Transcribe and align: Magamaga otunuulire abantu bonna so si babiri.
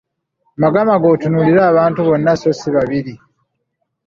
Magamaga 0.63 1.05
otunuulire 1.13 1.61
abantu 1.71 1.99
bonna 2.07 2.31
so 2.41 2.49
si 2.59 2.69
babiri. 2.75 3.13